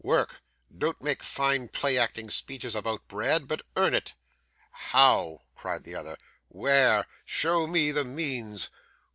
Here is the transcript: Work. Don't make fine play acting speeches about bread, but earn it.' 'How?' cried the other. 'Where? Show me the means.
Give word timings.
Work. 0.03 0.41
Don't 0.75 0.99
make 0.99 1.21
fine 1.21 1.67
play 1.67 1.95
acting 1.95 2.31
speeches 2.31 2.73
about 2.75 3.07
bread, 3.07 3.47
but 3.47 3.61
earn 3.77 3.93
it.' 3.93 4.15
'How?' 4.71 5.41
cried 5.55 5.83
the 5.83 5.93
other. 5.93 6.17
'Where? 6.47 7.05
Show 7.23 7.67
me 7.67 7.91
the 7.91 8.03
means. 8.03 8.71